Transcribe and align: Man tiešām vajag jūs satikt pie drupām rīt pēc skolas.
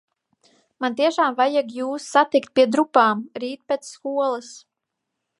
Man 0.85 0.95
tiešām 1.01 1.35
vajag 1.41 1.67
jūs 1.79 2.07
satikt 2.13 2.51
pie 2.59 2.65
drupām 2.75 3.21
rīt 3.43 3.61
pēc 3.73 3.91
skolas. 3.91 4.49